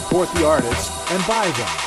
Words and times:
support 0.00 0.28
the 0.34 0.46
artists 0.46 0.90
and 1.10 1.26
buy 1.26 1.50
them. 1.52 1.85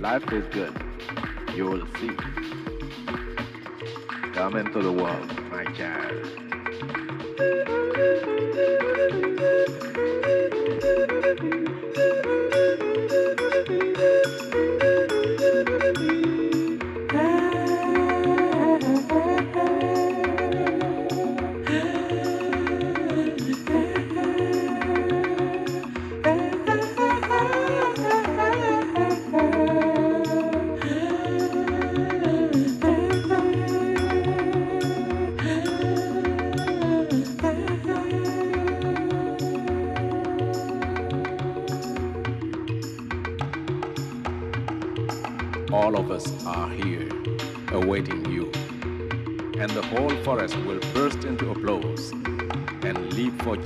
Life 0.00 0.32
is 0.32 0.46
good. 0.52 0.72
You 1.56 1.64
will 1.66 1.86
see. 1.98 2.10
Come 4.32 4.54
into 4.54 4.80
the 4.80 4.92
world, 4.92 5.50
my 5.50 5.64
child. 5.74 6.38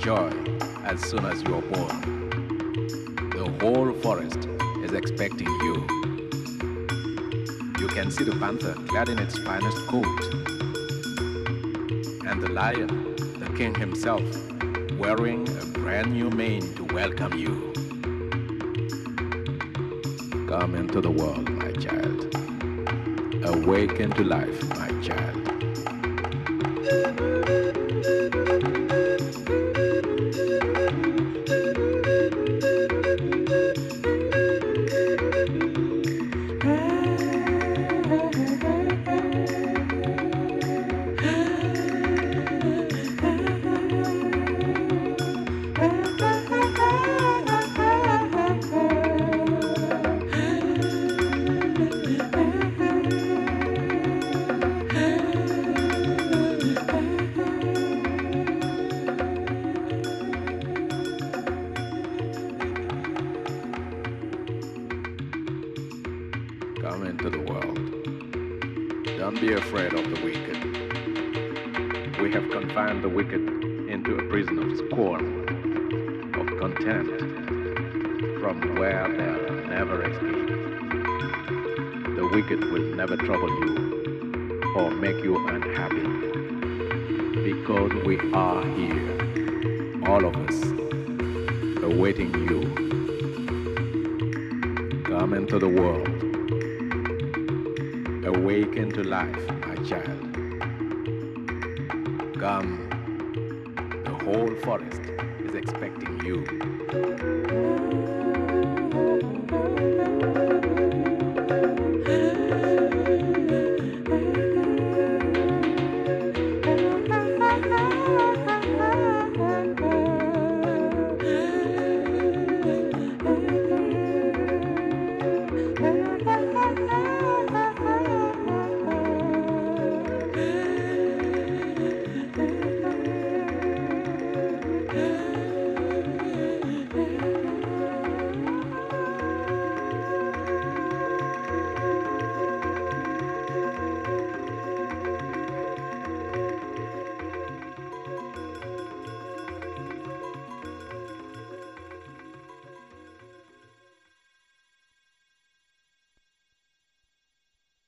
Joy 0.03 0.29
as 0.83 0.99
soon 0.99 1.23
as 1.23 1.41
you 1.43 1.55
are 1.55 1.61
born. 1.61 2.29
The 3.29 3.45
whole 3.61 3.93
forest 4.01 4.49
is 4.83 4.91
expecting 4.91 5.47
you. 5.47 5.75
You 7.79 7.87
can 7.87 8.11
see 8.11 8.25
the 8.25 8.35
panther 8.37 8.73
clad 8.89 9.07
in 9.07 9.17
its 9.17 9.37
finest 9.37 9.77
coat, 9.87 10.19
and 12.27 12.41
the 12.43 12.49
lion, 12.51 13.15
the 13.39 13.49
king 13.55 13.73
himself, 13.75 14.23
wearing 14.99 15.47
a 15.47 15.65
brand 15.67 16.11
new 16.11 16.29
mane 16.29 16.73
to 16.75 16.83
welcome 16.83 17.37
you. 17.37 17.71
Come 20.49 20.75
into 20.75 20.99
the 20.99 21.11
world, 21.11 21.49
my 21.49 21.71
child. 21.71 22.35
Awaken 23.45 24.11
to 24.11 24.23
life, 24.25 24.61
my 24.77 24.92